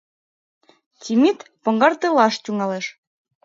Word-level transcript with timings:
Темит 1.01 1.39
поҥгартылаш 1.63 2.35
тӱҥалеш: 2.43 2.85